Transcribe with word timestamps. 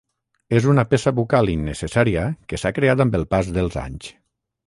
És 0.59 0.67
una 0.71 0.85
peça 0.93 1.11
bucal 1.19 1.51
innecessària 1.55 2.25
que 2.53 2.61
s’ha 2.61 2.73
creat 2.79 3.03
amb 3.05 3.17
el 3.19 3.27
pas 3.35 3.55
dels 3.59 3.79
anys. 3.85 4.09